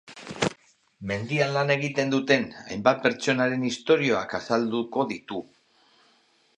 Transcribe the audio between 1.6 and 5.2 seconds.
egiten duten hainbat pertsonaren istorioak azalduko